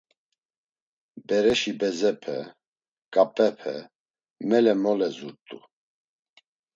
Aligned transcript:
Bereşi 1.27 1.71
bezepe, 1.79 2.37
ǩap̌epe 3.13 3.75
mele 4.47 4.73
mole 4.83 5.09
zurt̆u. 5.17 5.57